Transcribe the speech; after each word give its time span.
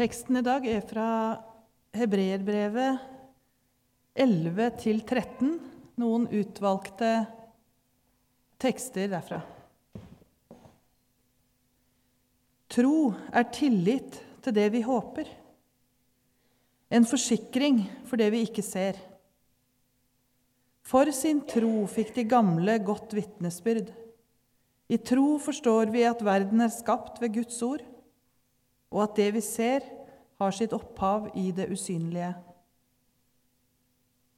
Teksten 0.00 0.38
i 0.38 0.40
dag 0.40 0.64
er 0.64 0.80
fra 0.80 1.06
Hebreerbrevet 1.92 3.02
11 4.16 4.68
til 4.80 5.02
13. 5.04 5.50
Noen 6.00 6.24
utvalgte 6.32 7.10
tekster 8.64 9.10
derfra. 9.12 9.42
Tro 12.72 12.94
er 13.28 13.50
tillit 13.52 14.16
til 14.40 14.56
det 14.56 14.66
vi 14.72 14.80
håper. 14.88 15.28
En 16.88 17.04
forsikring 17.04 17.84
for 18.08 18.16
det 18.16 18.32
vi 18.32 18.40
ikke 18.48 18.64
ser. 18.64 18.96
For 20.80 21.12
sin 21.12 21.44
tro 21.44 21.84
fikk 21.92 22.16
de 22.16 22.24
gamle 22.24 22.80
godt 22.88 23.12
vitnesbyrd. 23.20 23.92
I 24.88 24.96
tro 24.96 25.36
forstår 25.44 25.92
vi 25.92 26.08
at 26.08 26.24
verden 26.24 26.64
er 26.64 26.72
skapt 26.72 27.20
ved 27.20 27.36
Guds 27.36 27.60
ord, 27.68 27.84
og 28.90 29.04
at 29.06 29.16
det 29.18 29.30
vi 29.38 29.42
ser, 29.44 29.84
har 30.40 30.54
sitt 30.56 30.72
opphav 30.72 31.30
i 31.38 31.50
det 31.54 31.68
usynlige. 31.70 32.32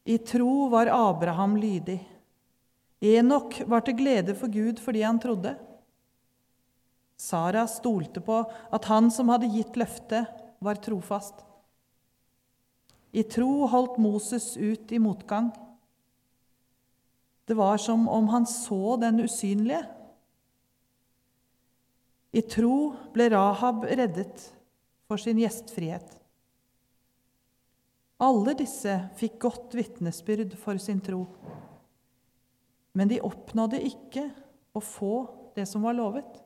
I 0.05 0.19
tro 0.19 0.67
var 0.73 0.91
Abraham 0.91 1.55
lydig. 1.57 2.01
Enok 3.03 3.61
var 3.71 3.85
til 3.87 3.97
glede 3.99 4.35
for 4.39 4.51
Gud 4.51 4.83
fordi 4.83 5.05
han 5.07 5.21
trodde. 5.23 5.55
Sara 7.19 7.65
stolte 7.71 8.23
på 8.23 8.41
at 8.75 8.89
han 8.91 9.11
som 9.15 9.31
hadde 9.31 9.51
gitt 9.53 9.79
løftet, 9.79 10.27
var 10.63 10.79
trofast. 10.79 11.41
I 13.11 13.25
tro 13.27 13.67
holdt 13.67 13.99
Moses 13.99 14.55
ut 14.57 14.93
i 14.95 15.01
motgang. 15.03 15.51
Det 17.51 17.57
var 17.59 17.81
som 17.83 18.07
om 18.09 18.29
han 18.31 18.47
så 18.47 18.97
den 19.03 19.25
usynlige. 19.25 19.83
I 22.33 22.43
tro 22.49 22.95
ble 23.13 23.29
Rahab 23.33 23.85
reddet 23.85 24.47
for 25.09 25.21
sin 25.21 25.41
gjestfrihet. 25.41 26.07
Alle 28.23 28.55
disse 28.57 28.95
fikk 29.19 29.41
godt 29.43 29.75
vitnesbyrd 29.77 30.55
for 30.61 30.79
sin 30.81 31.03
tro. 31.05 31.27
Men 32.97 33.11
de 33.11 33.21
oppnådde 33.25 33.83
ikke 33.89 34.29
å 34.73 34.81
få 34.85 35.15
det 35.57 35.67
som 35.69 35.85
var 35.85 35.97
lovet. 35.99 36.39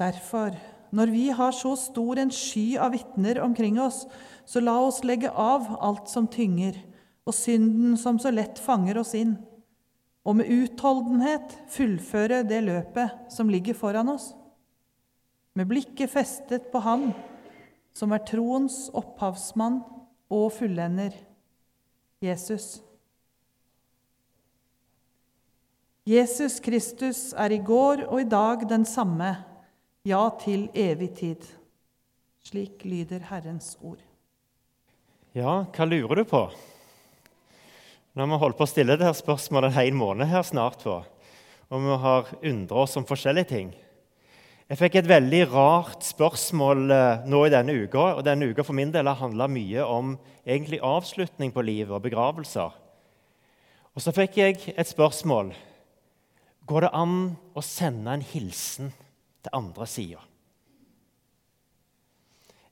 Derfor, 0.00 0.56
når 0.90 1.12
vi 1.12 1.26
har 1.36 1.52
så 1.54 1.74
stor 1.78 2.18
en 2.18 2.32
sky 2.34 2.78
av 2.80 2.94
vitner 2.96 3.42
omkring 3.44 3.78
oss, 3.82 4.06
så 4.48 4.62
la 4.64 4.78
oss 4.82 5.02
legge 5.06 5.30
av 5.30 5.68
alt 5.78 6.08
som 6.10 6.26
tynger, 6.26 6.78
og 7.22 7.36
synden 7.36 7.94
som 8.00 8.18
så 8.18 8.32
lett 8.34 8.58
fanger 8.58 8.98
oss 8.98 9.12
inn, 9.14 9.36
og 10.22 10.38
med 10.38 10.50
utholdenhet 10.52 11.56
fullføre 11.72 12.42
det 12.46 12.62
løpet 12.64 13.32
som 13.32 13.50
ligger 13.50 13.74
foran 13.74 14.12
oss, 14.12 14.32
med 15.54 15.68
blikket 15.68 16.10
festet 16.10 16.70
på 16.72 16.80
Ham 16.80 17.10
som 17.96 18.12
er 18.14 18.24
troens 18.24 18.86
opphavsmann 18.96 19.82
og 20.32 20.46
fullender, 20.56 21.12
Jesus. 22.22 22.80
Jesus 26.08 26.58
Kristus 26.62 27.30
er 27.38 27.54
i 27.54 27.60
går 27.62 28.06
og 28.08 28.22
i 28.22 28.28
dag 28.28 28.64
den 28.70 28.86
samme, 28.88 29.34
ja, 30.04 30.22
til 30.40 30.66
evig 30.74 31.12
tid. 31.18 31.44
Slik 32.42 32.82
lyder 32.84 33.22
Herrens 33.28 33.76
ord. 33.82 34.00
Ja, 35.34 35.62
hva 35.62 35.86
lurer 35.86 36.22
du 36.22 36.24
på? 36.26 36.40
Nå 38.12 38.26
har 38.26 38.28
vi 38.28 38.42
holdt 38.42 38.58
på 38.58 38.66
å 38.66 38.68
stille 38.68 38.98
det 39.00 39.06
her 39.06 39.14
spørsmålet 39.16 39.70
en 39.70 39.78
hel 39.78 39.94
måned 39.96 40.28
her 40.28 40.42
snart 40.44 40.82
på, 40.84 40.98
og 41.72 41.80
vi 41.80 41.94
har 42.02 42.26
undret 42.42 42.74
oss 42.82 42.98
om 43.00 43.06
forskjellige 43.08 43.48
ting. 43.48 43.70
Jeg 44.68 44.80
fikk 44.80 44.98
et 45.00 45.08
veldig 45.08 45.40
rart 45.48 46.04
spørsmål 46.04 46.92
eh, 46.92 47.24
nå 47.28 47.40
i 47.46 47.52
denne 47.52 47.72
uka. 47.72 48.04
og 48.18 48.22
Denne 48.24 48.50
uka 48.52 48.64
for 48.64 48.76
min 48.76 48.92
del 48.92 49.08
har 49.08 49.16
handla 49.20 49.48
mye 49.48 49.84
om 49.84 50.14
egentlig 50.44 50.82
avslutning 50.84 51.52
på 51.52 51.64
livet 51.64 51.92
og 51.92 52.04
begravelser. 52.04 52.76
Og 53.92 54.04
så 54.04 54.12
fikk 54.16 54.36
jeg 54.40 54.60
et 54.76 54.88
spørsmål. 54.88 55.54
Går 56.68 56.86
det 56.86 56.92
an 56.96 57.16
å 57.56 57.64
sende 57.64 58.12
en 58.12 58.24
hilsen 58.32 58.92
til 59.44 59.56
andre 59.56 59.88
sida? 59.88 60.20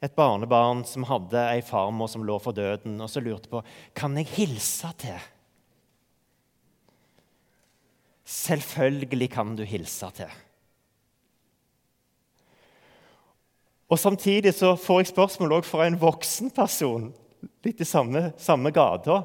Et 0.01 0.17
barnebarn 0.17 0.81
som 0.89 1.05
hadde 1.05 1.41
ei 1.53 1.61
farmor 1.65 2.09
som 2.09 2.25
lå 2.25 2.39
for 2.41 2.57
døden, 2.57 2.97
og 3.01 3.11
så 3.13 3.21
lurte 3.21 3.51
på 3.53 3.61
kan 3.97 4.17
jeg 4.17 4.31
hilse 4.33 4.93
til. 5.01 5.27
Selvfølgelig 8.31 9.29
kan 9.35 9.57
du 9.59 9.65
hilse 9.67 10.09
til. 10.17 10.39
Og 13.91 13.99
Samtidig 13.99 14.55
så 14.55 14.77
får 14.79 15.01
jeg 15.01 15.11
spørsmål 15.11 15.59
også 15.59 15.73
fra 15.73 15.87
en 15.91 15.99
voksen 15.99 16.53
person 16.55 17.09
litt 17.65 17.81
i 17.83 17.89
samme, 17.89 18.31
samme 18.39 18.71
gata. 18.71 19.25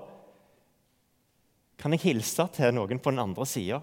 Kan 1.77 1.93
jeg 1.93 2.01
hilse 2.07 2.47
til 2.55 2.73
noen 2.73 2.99
på 2.99 3.13
den 3.13 3.21
andre 3.21 3.45
sida? 3.45 3.79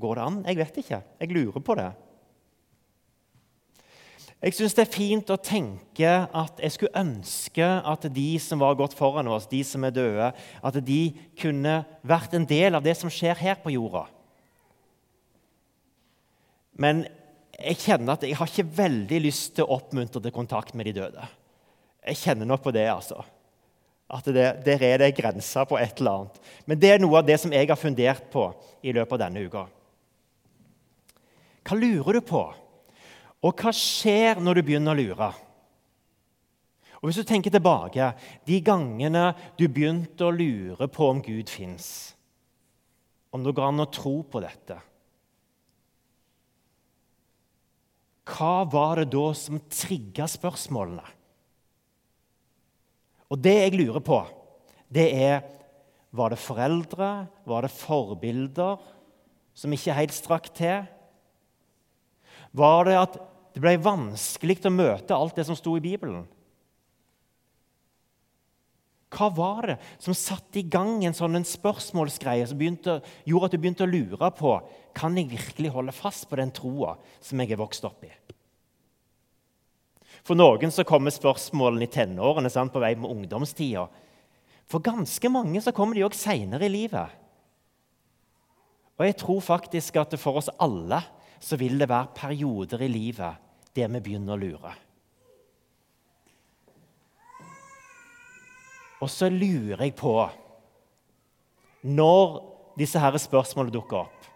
Går 0.00 0.16
det 0.16 0.24
an? 0.24 0.38
Jeg 0.48 0.58
vet 0.62 0.80
ikke. 0.80 1.02
Jeg 1.20 1.34
lurer 1.36 1.60
på 1.60 1.76
det. 1.76 1.90
Jeg 4.40 4.56
syns 4.56 4.72
det 4.72 4.86
er 4.86 4.94
fint 4.94 5.30
å 5.32 5.36
tenke 5.36 6.08
at 6.08 6.62
jeg 6.64 6.72
skulle 6.72 7.02
ønske 7.02 7.66
at 7.66 8.06
de 8.08 8.28
som 8.40 8.62
var 8.62 8.78
gått 8.78 8.94
foran 8.96 9.28
oss, 9.28 9.48
de 9.50 9.60
som 9.68 9.84
er 9.84 9.92
døde, 9.92 10.30
at 10.32 10.78
de 10.86 11.00
kunne 11.36 11.82
vært 12.00 12.36
en 12.38 12.46
del 12.48 12.78
av 12.78 12.86
det 12.86 12.94
som 12.96 13.12
skjer 13.12 13.36
her 13.36 13.58
på 13.60 13.74
jorda. 13.74 14.06
Men 16.80 17.04
jeg 17.60 17.82
kjenner 17.82 18.16
at 18.16 18.24
jeg 18.24 18.38
har 18.40 18.48
ikke 18.48 18.78
veldig 18.78 19.18
lyst 19.26 19.58
til 19.58 19.66
å 19.66 19.76
oppmuntre 19.76 20.22
til 20.24 20.32
kontakt 20.32 20.72
med 20.72 20.88
de 20.88 20.96
døde. 21.02 21.26
Jeg 22.08 22.22
kjenner 22.22 22.48
nok 22.48 22.64
på 22.64 22.72
det, 22.72 22.86
altså. 22.88 23.20
At 24.10 24.24
det, 24.24 24.46
der 24.64 24.86
er 24.88 25.02
det 25.04 25.12
grenser 25.18 25.68
på 25.68 25.76
et 25.78 26.00
eller 26.00 26.22
annet. 26.22 26.40
Men 26.64 26.80
det 26.80 26.94
er 26.94 27.02
noe 27.02 27.20
av 27.20 27.28
det 27.28 27.36
som 27.42 27.52
jeg 27.52 27.68
har 27.68 27.78
fundert 27.78 28.32
på 28.32 28.48
i 28.80 28.96
løpet 28.96 29.18
av 29.18 29.22
denne 29.26 29.44
uka. 29.44 29.66
Hva 31.68 31.76
lurer 31.76 32.16
du 32.16 32.24
på? 32.24 32.40
Og 33.40 33.56
hva 33.56 33.72
skjer 33.72 34.40
når 34.42 34.58
du 34.58 34.66
begynner 34.66 34.92
å 34.92 35.00
lure? 35.00 35.30
Og 37.00 37.08
Hvis 37.08 37.22
du 37.22 37.24
tenker 37.24 37.52
tilbake 37.52 38.10
de 38.44 38.58
gangene 38.60 39.30
du 39.56 39.64
begynte 39.72 40.26
å 40.26 40.34
lure 40.34 40.88
på 40.92 41.08
om 41.08 41.22
Gud 41.24 41.48
fins, 41.48 42.12
om 43.32 43.44
det 43.44 43.54
går 43.56 43.70
an 43.70 43.84
å 43.86 43.92
tro 43.94 44.20
på 44.26 44.42
dette 44.42 44.76
Hva 48.30 48.62
var 48.70 49.00
det 49.00 49.10
da 49.10 49.30
som 49.34 49.58
trigga 49.70 50.26
spørsmålene? 50.30 51.06
Og 53.30 53.38
det 53.42 53.56
jeg 53.56 53.78
lurer 53.78 54.02
på, 54.04 54.20
det 54.90 55.08
er 55.14 55.40
Var 56.10 56.32
det 56.32 56.42
foreldre? 56.42 57.08
Var 57.46 57.62
det 57.62 57.70
forbilder 57.70 58.80
som 59.54 59.70
ikke 59.70 59.94
helt 59.94 60.14
strakk 60.14 60.48
til? 60.58 60.88
Var 62.50 62.88
det 62.88 62.96
at 62.98 63.18
det 63.54 63.62
ble 63.62 63.74
vanskelig 63.82 64.60
å 64.66 64.74
møte 64.74 65.16
alt 65.16 65.38
det 65.38 65.46
som 65.48 65.58
sto 65.58 65.74
i 65.76 65.82
Bibelen. 65.82 66.26
Hva 69.10 69.26
var 69.34 69.66
det 69.66 69.78
som 69.98 70.14
satte 70.14 70.60
i 70.60 70.68
gang 70.70 71.02
en 71.02 71.16
sånn 71.16 71.42
spørsmålsgreie 71.42 72.46
som 72.46 72.58
begynte, 72.60 73.00
gjorde 73.26 73.48
at 73.48 73.56
du 73.56 73.58
begynte 73.58 73.86
å 73.86 73.90
lure 73.90 74.30
på 74.38 74.54
kan 74.94 75.16
jeg 75.18 75.32
virkelig 75.32 75.72
holde 75.74 75.94
fast 75.94 76.28
på 76.30 76.38
den 76.38 76.52
troa 76.54 76.94
som 77.18 77.42
jeg 77.42 77.50
er 77.50 77.60
vokst 77.60 77.86
opp 77.88 78.06
i? 78.06 78.12
For 80.22 80.38
noen 80.38 80.70
så 80.70 80.84
kommer 80.86 81.14
spørsmålene 81.14 81.88
i 81.88 81.90
tenårene 81.90 82.50
sant, 82.52 82.70
på 82.70 82.82
vei 82.82 82.92
med 82.94 83.10
ungdomstida. 83.10 83.86
For 84.70 84.84
ganske 84.84 85.32
mange 85.32 85.62
så 85.64 85.74
kommer 85.74 85.98
de 85.98 86.04
òg 86.06 86.14
seinere 86.14 86.68
i 86.68 86.74
livet. 86.74 87.16
Og 89.00 89.06
jeg 89.08 89.16
tror 89.22 89.40
faktisk 89.42 89.96
at 89.96 90.14
for 90.20 90.38
oss 90.38 90.52
alle 90.60 91.00
så 91.40 91.56
vil 91.56 91.78
det 91.80 91.88
være 91.88 92.12
perioder 92.14 92.84
i 92.84 92.92
livet 92.92 93.48
der 93.76 93.90
vi 93.94 94.02
begynner 94.04 94.36
å 94.36 94.40
lure. 94.40 94.72
Og 99.00 99.08
så 99.08 99.30
lurer 99.32 99.86
jeg 99.86 99.96
på 99.96 100.12
Når 101.88 102.34
disse 102.76 103.00
her 103.00 103.16
spørsmålene 103.16 103.72
dukker 103.72 104.02
opp 104.02 104.26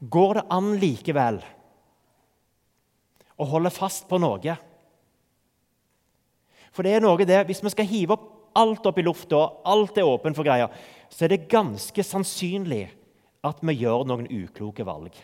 Går 0.00 0.38
det 0.38 0.44
an 0.54 0.68
likevel 0.80 1.40
å 3.40 3.46
holde 3.50 3.72
fast 3.74 4.06
på 4.08 4.20
noe? 4.22 4.54
For 6.70 6.86
det 6.86 6.94
er 6.94 7.02
noe 7.02 7.26
det, 7.26 7.42
Hvis 7.48 7.64
vi 7.64 7.74
skal 7.74 7.90
hive 7.90 8.14
opp 8.14 8.28
alt 8.60 8.86
opp 8.86 8.98
i 8.98 9.04
lufta, 9.06 9.40
alt 9.64 9.98
er 9.98 10.08
åpent 10.08 10.34
for 10.34 10.46
greier, 10.46 10.72
så 11.10 11.24
er 11.24 11.34
det 11.34 11.50
ganske 11.50 12.02
sannsynlig 12.02 12.88
at 13.46 13.60
vi 13.64 13.76
gjør 13.80 14.04
noen 14.08 14.28
ukloke 14.28 14.84
valg. 14.86 15.14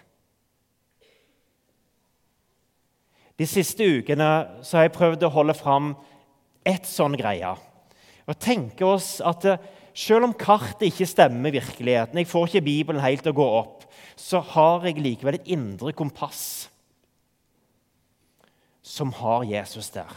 De 3.36 3.44
siste 3.48 3.84
ukene 3.84 4.28
har 4.56 4.86
jeg 4.86 4.94
prøvd 4.96 5.26
å 5.26 5.32
holde 5.34 5.56
fram 5.56 5.90
ett 6.66 6.88
sånn 6.88 7.16
greie. 7.20 7.52
Og 8.26 8.38
tenke 8.40 8.86
oss 8.88 9.18
at 9.20 9.44
eh, 9.46 9.66
selv 9.96 10.28
om 10.28 10.36
kartet 10.36 10.88
ikke 10.88 11.08
stemmer 11.08 11.52
virkeligheten, 11.54 12.18
jeg 12.20 12.28
får 12.28 12.48
ikke 12.48 12.64
Bibelen 12.66 13.04
helt 13.04 13.22
til 13.24 13.34
å 13.34 13.38
gå 13.38 13.48
opp, 13.60 13.84
så 14.16 14.40
har 14.54 14.88
jeg 14.88 15.02
likevel 15.04 15.38
et 15.38 15.52
indre 15.52 15.92
kompass 15.96 16.40
som 18.86 19.12
har 19.20 19.44
Jesus 19.44 19.90
der. 19.92 20.10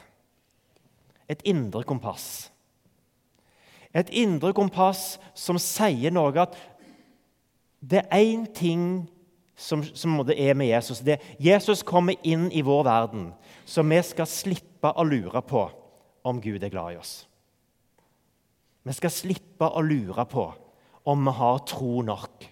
Et 1.29 1.41
indre 1.47 1.83
kompass. 1.83 2.49
Et 3.93 4.09
indre 4.21 4.53
kompass 4.53 5.17
som 5.37 5.59
sier 5.61 6.13
noe 6.13 6.35
at 6.41 6.55
det 7.79 8.03
er 8.05 8.19
én 8.19 8.45
ting 8.53 8.83
som, 9.55 9.83
som 9.83 10.19
er 10.19 10.53
med 10.53 10.67
Jesus. 10.67 10.99
Det, 10.99 11.19
Jesus 11.39 11.83
kommer 11.83 12.15
inn 12.23 12.49
i 12.51 12.63
vår 12.65 12.83
verden, 12.87 13.31
så 13.65 13.83
vi 13.83 13.99
skal 14.03 14.27
slippe 14.29 14.91
å 14.95 15.03
lure 15.07 15.41
på 15.41 15.65
om 16.27 16.41
Gud 16.41 16.63
er 16.63 16.71
glad 16.71 16.93
i 16.93 16.99
oss. 16.99 17.13
Vi 18.83 18.95
skal 18.95 19.11
slippe 19.13 19.67
å 19.67 19.83
lure 19.83 20.25
på 20.29 20.45
om 21.09 21.25
vi 21.25 21.33
har 21.39 21.59
tro 21.67 22.01
nok. 22.05 22.47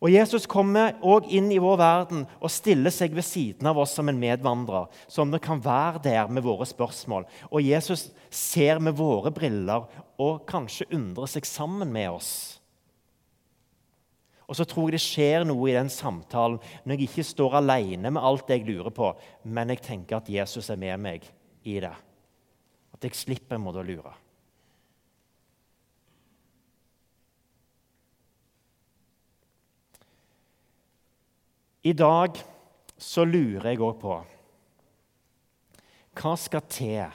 Og 0.00 0.08
Jesus 0.08 0.46
kommer 0.48 0.94
òg 1.04 1.26
inn 1.28 1.50
i 1.52 1.60
vår 1.60 1.76
verden 1.76 2.22
og 2.40 2.52
stiller 2.52 2.92
seg 2.94 3.12
ved 3.12 3.26
siden 3.26 3.68
av 3.68 3.78
oss 3.82 3.92
som 3.98 4.08
en 4.08 4.20
medvandrer, 4.20 4.88
som 5.12 5.28
vi 5.32 5.40
kan 5.44 5.60
være 5.60 6.00
der 6.06 6.30
med 6.32 6.44
våre 6.46 6.64
spørsmål. 6.68 7.26
Og 7.52 7.60
Jesus 7.60 8.08
ser 8.32 8.80
med 8.80 8.96
våre 8.96 9.32
briller 9.34 9.84
og 10.20 10.46
kanskje 10.48 10.88
undrer 10.96 11.28
seg 11.28 11.48
sammen 11.48 11.92
med 11.92 12.14
oss. 12.14 12.32
Og 14.48 14.56
så 14.58 14.64
tror 14.66 14.88
jeg 14.88 14.96
det 14.96 15.04
skjer 15.04 15.44
noe 15.46 15.68
i 15.68 15.76
den 15.76 15.92
samtalen 15.92 16.58
når 16.82 16.96
jeg 16.96 17.10
ikke 17.10 17.26
står 17.28 17.60
alene 17.60 18.10
med 18.10 18.24
alt 18.24 18.48
jeg 18.50 18.64
lurer 18.66 18.90
på, 18.90 19.12
men 19.44 19.70
jeg 19.70 19.84
tenker 19.84 20.18
at 20.18 20.32
Jesus 20.32 20.72
er 20.72 20.80
med 20.80 20.96
meg 21.04 21.28
i 21.62 21.76
det. 21.84 21.92
At 22.96 23.04
jeg 23.04 23.20
slipper 23.20 23.60
en 23.60 23.68
måte 23.68 23.84
å 23.84 23.86
lure. 23.86 24.16
I 31.82 31.92
dag 31.96 32.36
så 33.00 33.24
lurer 33.24 33.72
jeg 33.72 33.80
òg 33.80 33.96
på 34.02 34.18
hva 36.20 36.34
skal 36.36 36.64
til 36.68 37.14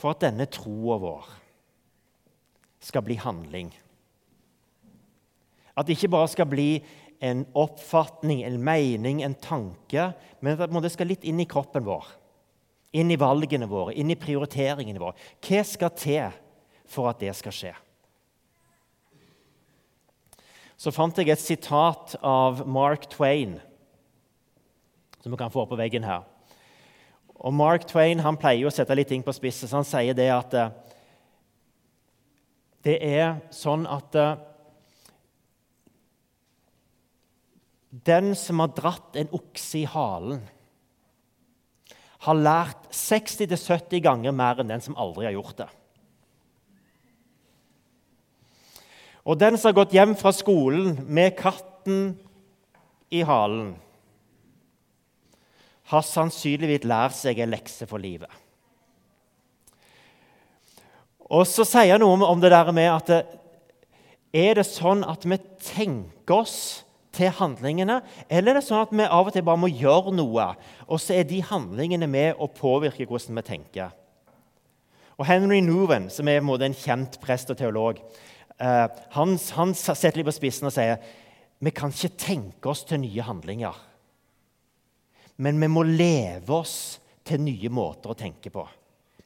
for 0.00 0.14
at 0.14 0.24
denne 0.24 0.48
troa 0.50 0.96
vår 0.98 1.28
skal 2.82 3.04
bli 3.06 3.14
handling? 3.22 3.68
At 5.78 5.86
det 5.86 5.94
ikke 5.94 6.10
bare 6.16 6.30
skal 6.32 6.48
bli 6.50 6.70
en 7.22 7.44
oppfatning, 7.54 8.42
en 8.42 8.58
mening, 8.66 9.22
en 9.22 9.36
tanke, 9.38 10.08
men 10.42 10.58
at 10.58 10.74
det 10.82 10.90
skal 10.90 11.12
litt 11.12 11.22
inn 11.28 11.38
i 11.38 11.46
kroppen 11.46 11.86
vår. 11.86 12.08
Inn 12.98 13.12
i 13.14 13.20
valgene 13.20 13.68
våre, 13.70 13.94
inn 13.94 14.10
i 14.10 14.18
prioriteringene 14.18 15.00
våre. 15.00 15.14
Hva 15.38 15.62
skal 15.64 15.94
til 15.94 16.34
for 16.90 17.12
at 17.12 17.22
det 17.22 17.36
skal 17.38 17.54
skje? 17.54 17.72
Så 20.82 20.90
fant 20.90 21.14
jeg 21.14 21.30
et 21.30 21.38
sitat 21.38 22.16
av 22.26 22.64
Mark 22.66 23.04
Twain, 23.12 23.54
som 25.22 25.30
vi 25.30 25.38
kan 25.38 25.52
få 25.54 25.62
på 25.70 25.78
veggen 25.78 26.02
her. 26.02 26.24
Og 27.38 27.54
Mark 27.54 27.84
Twain 27.86 28.22
han 28.24 28.38
pleier 28.40 28.66
å 28.66 28.72
sette 28.74 28.96
litt 28.98 29.12
ting 29.12 29.22
på 29.22 29.34
spissen, 29.36 29.70
så 29.70 29.78
han 29.78 29.86
sier 29.86 30.16
det 30.18 30.26
at 30.34 30.56
eh, 30.58 30.72
det 32.82 32.96
er 33.06 33.36
sånn 33.54 33.86
at 33.86 34.18
eh, 34.18 34.48
Den 37.92 38.30
som 38.40 38.62
har 38.62 38.70
dratt 38.72 39.18
en 39.20 39.28
okse 39.36 39.82
i 39.82 39.84
halen, 39.84 40.38
har 42.24 42.38
lært 42.38 42.86
60-70 42.88 44.00
ganger 44.00 44.32
mer 44.32 44.62
enn 44.62 44.72
den 44.72 44.80
som 44.80 44.96
aldri 44.96 45.26
har 45.28 45.34
gjort 45.36 45.58
det. 45.60 45.66
Og 49.22 49.38
den 49.38 49.56
som 49.58 49.70
har 49.70 49.78
gått 49.78 49.94
hjem 49.94 50.16
fra 50.18 50.32
skolen 50.34 50.96
med 51.06 51.36
katten 51.38 52.14
i 53.12 53.22
halen, 53.26 53.74
har 55.92 56.06
sannsynligvis 56.06 56.86
lært 56.88 57.14
seg 57.14 57.42
en 57.42 57.52
lekse 57.52 57.86
for 57.86 58.02
livet. 58.02 58.30
Og 61.32 61.44
så 61.48 61.64
sier 61.68 61.94
han 61.94 62.02
noe 62.02 62.26
om 62.28 62.40
det 62.42 62.50
der 62.52 62.70
med 62.74 62.88
at 62.90 63.12
er 64.32 64.56
det 64.56 64.64
sånn 64.66 65.04
at 65.04 65.26
vi 65.28 65.38
tenker 65.62 66.42
oss 66.42 66.58
til 67.12 67.28
handlingene, 67.36 68.00
eller 68.32 68.54
er 68.54 68.58
det 68.58 68.64
sånn 68.64 68.86
at 68.86 68.92
vi 68.96 69.04
av 69.04 69.28
og 69.28 69.34
til 69.34 69.44
bare 69.44 69.60
må 69.60 69.68
gjøre 69.68 70.14
noe, 70.16 70.46
og 70.88 71.00
så 71.00 71.18
er 71.18 71.28
de 71.28 71.42
handlingene 71.44 72.08
med 72.08 72.40
å 72.40 72.48
påvirke 72.48 73.06
hvordan 73.06 73.38
vi 73.38 73.46
tenker? 73.46 73.92
Og 75.20 75.28
Henry 75.28 75.60
Nouwen, 75.60 76.08
som 76.10 76.28
er 76.28 76.40
en 76.40 76.74
kjent 76.74 77.20
prest 77.20 77.52
og 77.52 77.60
teolog, 77.60 78.00
Eh, 78.00 78.30
han, 78.62 79.38
han 79.56 79.74
setter 79.74 80.20
litt 80.20 80.28
på 80.28 80.34
spissen 80.36 80.68
og 80.68 80.74
sier 80.74 81.00
vi 81.62 81.70
kan 81.74 81.92
ikke 81.94 82.18
tenke 82.18 82.70
oss 82.72 82.82
til 82.86 83.00
nye 83.02 83.24
handlinger. 83.26 83.74
Men 85.42 85.60
vi 85.62 85.68
må 85.70 85.84
leve 85.86 86.54
oss 86.56 86.76
til 87.26 87.42
nye 87.42 87.70
måter 87.70 88.12
å 88.12 88.18
tenke 88.18 88.50
på. 88.50 88.64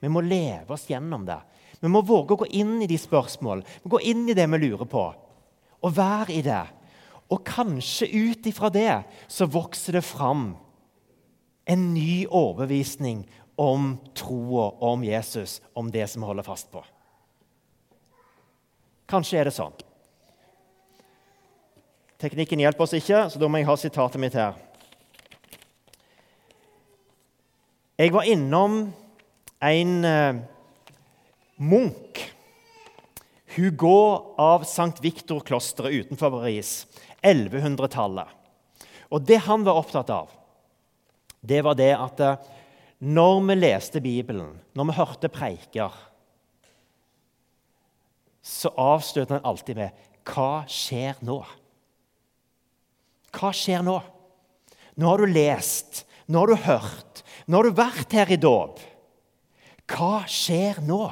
Vi 0.00 0.11
må 0.12 0.21
leve 0.25 0.77
oss 0.77 0.85
gjennom 0.91 1.25
det. 1.29 1.38
Vi 1.81 1.88
må 1.93 2.03
våge 2.05 2.35
å 2.37 2.41
gå 2.43 2.49
inn 2.56 2.79
i 2.85 2.88
de 2.88 2.99
spørsmål, 3.00 3.65
gå 3.85 4.00
inn 4.09 4.27
i 4.29 4.37
det 4.37 4.47
vi 4.53 4.61
lurer 4.62 4.88
på, 4.88 5.05
og 5.81 5.97
være 5.97 6.37
i 6.37 6.43
det. 6.44 6.65
Og 7.33 7.43
kanskje 7.44 8.09
ut 8.12 8.47
ifra 8.49 8.71
det 8.73 8.93
så 9.33 9.49
vokser 9.50 9.99
det 9.99 10.05
fram 10.06 10.50
en 11.67 11.87
ny 11.94 12.27
overbevisning 12.29 13.25
om 13.61 13.97
troa, 14.15 14.71
om 14.85 15.03
Jesus, 15.05 15.59
om 15.75 15.88
det 15.91 16.06
som 16.12 16.23
vi 16.23 16.31
holder 16.31 16.47
fast 16.47 16.71
på. 16.71 16.85
Kanskje 19.06 19.38
er 19.41 19.49
det 19.49 19.55
sånn. 19.55 19.75
Teknikken 22.19 22.62
hjelper 22.62 22.87
oss 22.87 22.97
ikke, 22.97 23.26
så 23.31 23.38
da 23.38 23.49
må 23.49 23.61
jeg 23.61 23.69
ha 23.69 23.76
sitatet 23.79 24.20
mitt 24.23 24.37
her. 24.38 24.56
Jeg 27.97 28.12
var 28.12 28.26
innom 28.29 28.81
en 29.64 29.93
eh, 30.05 30.41
munk, 31.56 32.23
Hugo 33.56 33.99
av 34.37 34.67
St. 34.69 35.00
Victor-klosteret 35.00 36.02
utenfor 36.05 36.35
Paris, 36.35 36.82
1100-tallet. 37.25 38.29
Og 39.09 39.23
Det 39.25 39.38
han 39.47 39.64
var 39.64 39.81
opptatt 39.81 40.12
av, 40.12 40.35
det 41.41 41.62
var 41.64 41.79
det 41.79 41.93
at 41.94 42.20
eh, 42.20 42.52
når 43.06 43.41
vi 43.47 43.56
leste 43.61 44.02
Bibelen, 44.05 44.56
når 44.76 44.91
vi 44.91 44.99
hørte 44.99 45.32
preiker, 45.32 45.94
så 48.46 48.70
avslutter 48.78 49.34
han 49.34 49.44
alltid 49.44 49.76
med 49.76 49.90
'Hva 50.25 50.66
skjer 50.70 51.19
nå?' 51.26 51.44
Hva 53.37 53.50
skjer 53.52 53.82
nå? 53.84 53.98
Nå 54.96 55.08
har 55.10 55.19
du 55.19 55.26
lest, 55.26 56.06
nå 56.30 56.38
har 56.40 56.47
du 56.47 56.56
hørt, 56.64 57.23
nå 57.47 57.59
har 57.59 57.66
du 57.66 57.76
vært 57.76 58.14
her 58.16 58.30
i 58.32 58.38
dåp. 58.40 58.78
Hva 59.90 60.25
skjer 60.30 60.78
nå? 60.87 61.02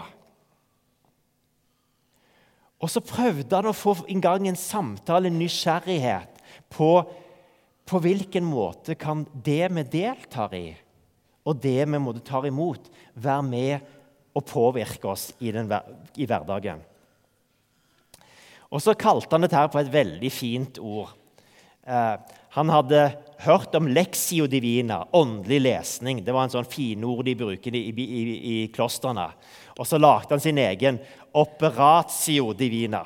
Og 2.81 2.91
så 2.91 3.03
prøvde 3.05 3.57
han 3.57 3.69
å 3.69 3.77
få 3.77 3.97
i 4.09 4.17
gang 4.21 4.49
en 4.49 4.57
samtale, 4.57 5.29
en 5.29 5.39
nysgjerrighet, 5.39 6.41
på, 6.71 6.91
på 7.85 8.01
hvilken 8.01 8.47
måte 8.47 8.97
kan 8.97 9.27
det 9.45 9.69
vi 9.75 9.85
deltar 9.99 10.55
i, 10.57 10.67
og 11.45 11.61
det 11.61 11.83
vi 11.83 12.01
måtte 12.01 12.25
ta 12.25 12.41
imot, 12.47 12.89
være 13.15 13.45
med 13.51 13.93
og 14.35 14.49
påvirke 14.49 15.13
oss 15.13 15.33
i, 15.41 15.53
den, 15.53 15.69
i 16.17 16.27
hverdagen. 16.27 16.83
Og 18.75 18.83
så 18.83 18.97
kalte 18.99 19.31
han 19.37 19.45
dette 19.47 19.59
her 19.59 19.71
på 19.71 19.79
et 19.79 19.93
veldig 19.93 20.31
fint 20.35 20.81
ord. 20.83 21.13
Eh, 21.87 22.15
han 22.55 22.71
hadde 22.71 23.03
hørt 23.45 23.75
om 23.75 23.89
lexio 23.91 24.49
divina, 24.51 25.01
åndelig 25.15 25.61
lesning. 25.63 26.23
Det 26.25 26.35
var 26.35 26.47
en 26.47 26.55
sånn 26.55 26.69
finord 26.71 27.25
de 27.27 27.37
bruker 27.39 27.75
i, 27.75 27.85
i, 27.91 28.07
i, 28.35 28.57
klostrene. 28.75 29.29
Og 29.79 29.87
så 29.87 29.99
lagde 29.99 30.35
han 30.35 30.43
sin 30.43 30.59
egen 30.63 30.99
operatio 31.35 32.53
divina, 32.59 33.05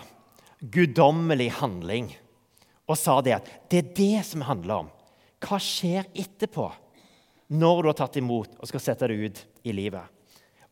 guddommelig 0.60 1.50
handling. 1.60 2.10
Og 2.88 2.96
sa 2.96 3.18
det 3.24 3.36
at 3.38 3.48
det 3.68 3.82
er 3.82 3.92
det 3.96 4.26
som 4.28 4.46
handler 4.48 4.84
om. 4.84 4.92
Hva 5.44 5.60
skjer 5.62 6.08
etterpå, 6.12 6.70
når 7.52 7.82
du 7.82 7.90
har 7.90 7.98
tatt 8.00 8.18
imot 8.20 8.56
og 8.56 8.68
skal 8.68 8.84
sette 8.84 9.08
det 9.08 9.20
ut 9.20 9.44
i 9.68 9.76
livet? 9.76 10.04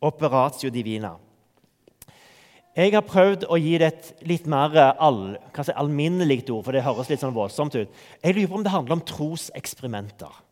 Operatio 0.04 0.72
divina. 0.72 1.14
Jeg 2.76 2.92
har 2.92 3.06
prøvd 3.08 3.46
å 3.48 3.56
gi 3.56 3.78
det 3.80 3.86
et 3.88 4.08
litt 4.28 4.48
mer 4.52 4.74
all, 4.76 5.38
si, 5.56 5.72
alminnelig 5.72 6.42
ord, 6.50 6.66
for 6.66 6.76
det 6.76 6.84
høres 6.84 7.08
litt 7.08 7.22
sånn 7.22 7.36
voldsomt 7.36 7.76
ut. 7.78 8.00
Jeg 8.20 8.36
lurer 8.36 8.50
på 8.50 8.58
om 8.58 8.66
det 8.66 8.72
handler 8.74 8.98
om 8.98 9.04
troseksperimenter. 9.08 10.42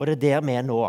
Og 0.00 0.08
det 0.08 0.14
er 0.16 0.22
der 0.22 0.46
vi 0.46 0.54
er 0.56 0.64
nå. 0.64 0.80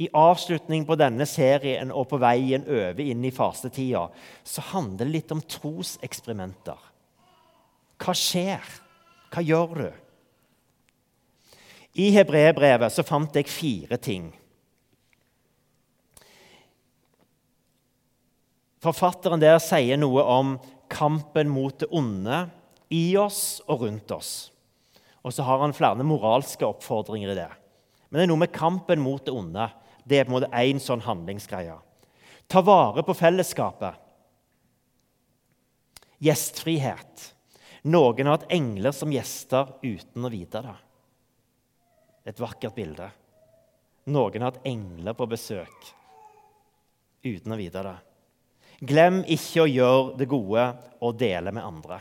I 0.00 0.08
avslutning 0.16 0.86
på 0.88 0.96
denne 0.98 1.26
serien 1.28 1.92
og 1.94 2.08
på 2.10 2.18
veien 2.18 2.64
over 2.64 3.02
inn 3.04 3.22
i 3.22 3.34
fastetida 3.34 4.08
så 4.42 4.64
handler 4.72 5.04
det 5.04 5.12
litt 5.12 5.34
om 5.36 5.44
troseksperimenter. 5.44 6.80
Hva 8.00 8.14
skjer? 8.16 8.64
Hva 9.30 9.44
gjør 9.44 9.76
du? 9.78 9.90
I 12.00 12.08
hebreerbrevet 12.16 12.96
fant 13.06 13.36
jeg 13.38 13.52
fire 13.52 14.00
ting. 14.02 14.32
Forfatteren 18.84 19.40
der 19.40 19.56
sier 19.64 19.96
noe 19.96 20.22
om 20.28 20.56
kampen 20.92 21.48
mot 21.48 21.78
det 21.80 21.88
onde 21.94 22.44
i 22.92 23.16
oss 23.16 23.62
og 23.64 23.86
rundt 23.86 24.12
oss. 24.12 24.32
Og 25.24 25.32
så 25.32 25.46
har 25.46 25.62
han 25.62 25.72
flere 25.72 26.04
moralske 26.04 26.66
oppfordringer 26.68 27.32
i 27.32 27.38
det. 27.38 27.50
Men 28.10 28.20
det 28.20 28.26
er 28.26 28.32
noe 28.34 28.42
med 28.44 28.52
kampen 28.52 29.00
mot 29.00 29.24
det 29.24 29.32
onde. 29.32 29.70
Det 30.04 30.20
er 30.20 30.26
på 30.28 30.34
en 30.34 30.36
måte 30.36 30.52
én 30.60 30.82
sånn 30.82 31.04
handlingsgreie. 31.06 31.78
Ta 32.46 32.60
vare 32.60 33.02
på 33.06 33.16
fellesskapet. 33.16 33.96
Gjestfrihet. 36.24 37.30
Noen 37.88 38.28
har 38.28 38.36
hatt 38.36 38.52
engler 38.52 38.92
som 38.96 39.12
gjester 39.12 39.74
uten 39.80 40.28
å 40.28 40.32
vite 40.32 40.60
det. 40.64 40.76
Et 42.28 42.40
vakkert 42.40 42.76
bilde. 42.76 43.08
Noen 44.12 44.44
har 44.44 44.52
hatt 44.52 44.66
engler 44.68 45.16
på 45.16 45.28
besøk 45.28 45.94
uten 47.24 47.52
å 47.52 47.58
vite 47.60 47.80
det. 47.84 47.96
Glem 48.84 49.22
ikke 49.30 49.64
å 49.64 49.70
gjøre 49.70 50.18
det 50.18 50.28
gode 50.28 50.66
og 51.04 51.16
dele 51.20 51.52
med 51.54 51.64
andre. 51.64 52.00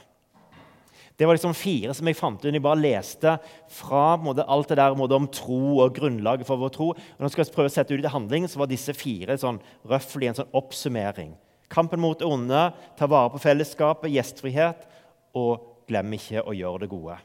Det 1.13 1.27
var 1.29 1.37
liksom 1.37 1.53
fire 1.53 1.93
som 1.93 2.07
jeg 2.09 2.17
fant 2.17 2.41
ut 2.41 2.49
jeg 2.49 2.63
bare 2.63 2.81
leste 2.81 3.35
fra 3.71 4.15
måte, 4.17 4.45
alt 4.49 4.71
det 4.71 4.79
der 4.79 4.95
måte, 4.97 5.15
om 5.15 5.27
tro 5.29 5.77
og 5.83 5.93
grunnlaget 5.93 6.47
for 6.47 6.59
vår 6.59 6.71
tro. 6.73 6.87
Og 6.95 7.19
når 7.19 7.29
jeg 7.29 7.35
skal 7.35 7.51
prøve 7.53 7.69
å 7.69 7.73
sette 7.75 7.93
ut 7.93 8.07
i 8.07 8.13
handling, 8.15 8.47
så 8.49 8.59
var 8.59 8.71
disse 8.71 8.95
fire 8.97 9.37
sånn, 9.39 9.61
røffelig 9.89 10.31
en 10.31 10.39
sånn 10.41 10.55
oppsummering. 10.57 11.35
Kampen 11.73 12.01
mot 12.01 12.17
det 12.17 12.25
onde, 12.27 12.63
ta 12.97 13.09
vare 13.09 13.29
på 13.33 13.41
fellesskapet, 13.45 14.09
gjestfrihet, 14.13 14.89
og 15.37 15.85
glem 15.89 16.17
ikke 16.17 16.41
å 16.41 16.55
gjøre 16.57 16.83
det 16.83 16.89
gode. 16.91 17.19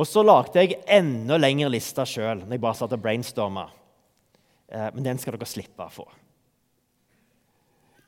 Og 0.00 0.08
så 0.08 0.24
lagde 0.24 0.62
jeg 0.62 0.80
enda 0.88 1.36
lengre 1.40 1.68
lista 1.74 2.06
sjøl 2.08 2.44
når 2.44 2.56
jeg 2.56 2.64
bare 2.64 2.78
satt 2.78 2.96
og 2.96 3.04
brainstorma. 3.04 3.66
Eh, 4.70 4.88
men 4.94 5.04
den 5.04 5.20
skal 5.20 5.36
dere 5.36 5.48
slippe 5.50 5.84
å 5.84 5.92
få. 5.92 6.06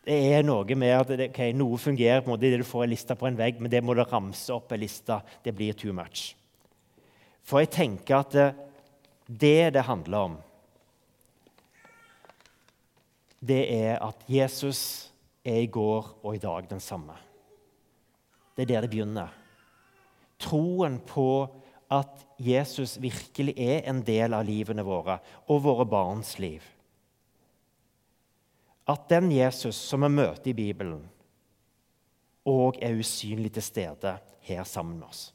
Det 0.03 0.17
er 0.35 0.43
noe 0.43 0.75
med 0.75 0.93
at 0.97 1.11
det, 1.15 1.29
okay, 1.31 1.53
Noe 1.55 1.79
fungerer 1.79 2.25
på 2.25 2.31
en 2.31 2.35
måte 2.35 2.49
det 2.51 2.59
du 2.59 2.67
får 2.67 2.89
en 2.89 2.91
liste 2.91 3.15
på 3.15 3.29
en 3.29 3.39
vegg, 3.39 3.61
men 3.63 3.71
det 3.71 3.83
må 3.85 3.95
du 3.95 4.03
ramse 4.03 4.51
opp 4.55 4.73
en 4.75 4.83
liste. 4.83 5.21
Det 5.45 5.55
blir 5.55 5.77
too 5.79 5.95
much. 5.95 6.33
For 7.47 7.63
jeg 7.63 7.71
tenker 7.75 8.19
at 8.19 8.35
det 8.35 8.49
det, 9.27 9.71
det 9.71 9.83
handler 9.87 10.19
om, 10.19 10.37
det 13.41 13.63
er 13.75 13.99
at 14.03 14.19
Jesus 14.29 15.11
er 15.45 15.63
i 15.63 15.71
går 15.71 16.11
og 16.23 16.35
i 16.35 16.43
dag 16.43 16.69
den 16.71 16.81
samme. 16.81 17.15
Det 18.57 18.67
er 18.67 18.75
der 18.75 18.85
det 18.85 18.91
begynner. 18.91 19.33
Troen 20.43 20.99
på 21.07 21.49
at 21.93 22.27
Jesus 22.39 22.99
virkelig 23.01 23.55
er 23.57 23.89
en 23.91 24.03
del 24.05 24.35
av 24.35 24.47
livene 24.47 24.85
våre 24.87 25.19
og 25.49 25.63
våre 25.65 25.87
barns 25.87 26.37
liv 26.43 26.63
at 28.87 29.09
den 29.09 29.31
Jesus 29.33 29.77
som 29.77 30.03
vi 30.03 30.11
møter 30.11 30.51
i 30.51 30.57
Bibelen, 30.57 31.03
òg 32.49 32.81
er 32.83 32.99
usynlig 32.99 33.53
til 33.55 33.63
stede 33.63 34.17
her 34.43 34.65
sammen 34.67 34.99
med 34.99 35.07
oss. 35.07 35.29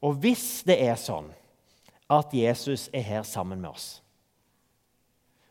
Og 0.00 0.14
hvis 0.22 0.62
det 0.64 0.78
er 0.80 0.96
sånn 0.96 1.32
at 2.10 2.32
Jesus 2.34 2.88
er 2.94 3.04
her 3.04 3.26
sammen 3.26 3.60
med 3.60 3.74
oss, 3.74 3.98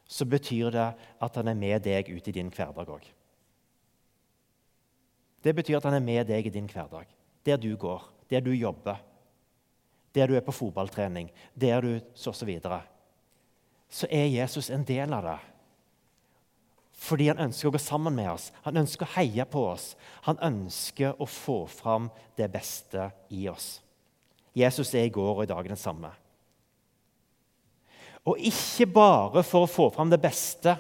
så 0.10 0.25
betyr 0.25 0.72
det 0.74 0.88
at 1.22 1.36
han 1.38 1.51
er 1.51 1.60
med 1.60 1.84
deg 1.86 2.10
ut 2.10 2.27
i 2.27 2.34
din 2.34 2.50
hverdag 2.50 2.89
òg. 2.96 3.03
Det 5.43 5.53
betyr 5.55 5.77
at 5.77 5.86
han 5.88 6.00
er 6.00 6.03
med 6.03 6.25
deg 6.27 6.48
i 6.48 6.53
din 6.53 6.67
hverdag, 6.67 7.05
der 7.46 7.60
du 7.62 7.75
går, 7.77 8.08
der 8.31 8.41
du 8.41 8.51
jobber, 8.51 8.98
der 10.15 10.27
du 10.27 10.36
er 10.36 10.43
på 10.43 10.55
fotballtrening, 10.55 11.29
der 11.53 11.81
du 11.81 12.00
så, 12.15 12.34
så 12.34 12.46
videre. 12.46 12.81
Så 13.89 14.08
er 14.10 14.25
Jesus 14.25 14.69
en 14.69 14.84
del 14.84 15.13
av 15.13 15.24
det. 15.24 15.38
Fordi 16.99 17.29
han 17.31 17.39
ønsker 17.39 17.69
å 17.69 17.73
gå 17.73 17.79
sammen 17.79 18.15
med 18.15 18.27
oss, 18.33 18.49
han 18.65 18.79
ønsker 18.81 19.07
å 19.07 19.13
heie 19.15 19.45
på 19.47 19.61
oss. 19.71 19.93
Han 20.27 20.39
ønsker 20.43 21.15
å 21.15 21.27
få 21.29 21.61
fram 21.71 22.09
det 22.35 22.49
beste 22.51 23.07
i 23.31 23.45
oss. 23.51 23.77
Jesus 24.57 24.91
er 24.97 25.07
i 25.07 25.13
går 25.13 25.37
og 25.37 25.45
i 25.45 25.49
dag 25.51 25.69
den 25.69 25.79
samme. 25.79 26.11
Og 28.27 28.41
ikke 28.43 28.89
bare 28.91 29.45
for 29.47 29.63
å 29.63 29.71
få 29.71 29.87
fram 29.95 30.11
det 30.11 30.19
beste, 30.21 30.75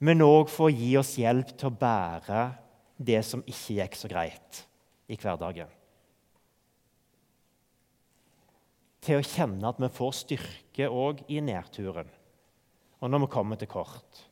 men 0.00 0.24
òg 0.24 0.48
for 0.52 0.68
å 0.70 0.72
gi 0.72 0.94
oss 0.98 1.14
hjelp 1.20 1.52
til 1.52 1.68
å 1.68 1.76
bære 1.76 2.46
det 2.96 3.20
som 3.24 3.44
ikke 3.44 3.76
gikk 3.76 3.98
så 4.00 4.08
greit 4.08 4.62
i 5.12 5.18
hverdagen. 5.20 5.68
Til 9.04 9.20
å 9.20 9.28
kjenne 9.28 9.68
at 9.68 9.80
vi 9.80 9.92
får 9.92 10.16
styrke 10.24 10.88
òg 10.88 11.20
i 11.30 11.42
nedturen 11.44 12.08
og 13.00 13.12
når 13.12 13.26
vi 13.26 13.32
kommer 13.32 13.60
til 13.60 13.70
kort 13.70 14.25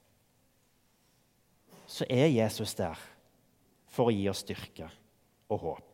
så 1.95 2.07
er 2.11 2.33
Jesus 2.33 2.75
der 2.75 2.99
for 3.95 4.11
å 4.11 4.15
gi 4.15 4.27
oss 4.31 4.43
styrke 4.43 4.89
og 5.53 5.61
håp. 5.63 5.91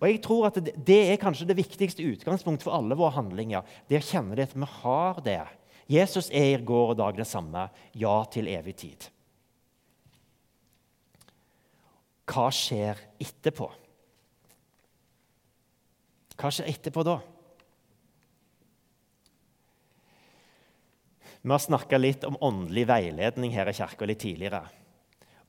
Og 0.00 0.06
jeg 0.08 0.20
tror 0.24 0.46
at 0.48 0.56
Det 0.64 1.00
er 1.10 1.20
kanskje 1.20 1.50
det 1.50 1.58
viktigste 1.58 2.06
utgangspunktet 2.08 2.64
for 2.64 2.72
alle 2.72 2.96
våre 2.96 3.18
handlinger. 3.18 3.66
Det 3.88 4.00
å 4.00 4.06
kjenne 4.06 4.38
det 4.38 4.48
at 4.48 4.56
vi 4.56 4.68
har 4.80 5.20
det. 5.20 5.42
Jesus 5.90 6.30
er 6.30 6.54
i 6.54 6.64
går 6.64 6.94
og 6.94 6.96
dag 6.96 7.18
det 7.18 7.28
samme. 7.28 7.66
Ja 7.92 8.22
til 8.32 8.48
evig 8.48 8.78
tid. 8.80 9.10
Hva 12.30 12.46
skjer 12.54 12.96
etterpå? 13.20 13.68
Hva 16.40 16.52
skjer 16.54 16.70
etterpå 16.70 17.04
da? 17.04 17.18
Vi 21.40 21.50
har 21.50 21.62
snakka 21.62 21.98
litt 21.98 22.24
om 22.28 22.36
åndelig 22.40 22.84
veiledning 22.90 23.54
her 23.54 23.68
i 23.70 23.74
kirka 23.76 24.08
litt 24.08 24.20
tidligere. 24.20 24.62